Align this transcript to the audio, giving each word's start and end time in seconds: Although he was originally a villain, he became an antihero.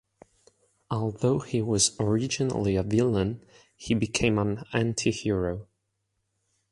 Although 0.89 1.41
he 1.41 1.61
was 1.61 1.95
originally 1.99 2.75
a 2.75 2.81
villain, 2.81 3.45
he 3.75 3.93
became 3.93 4.39
an 4.39 4.63
antihero. 4.73 5.67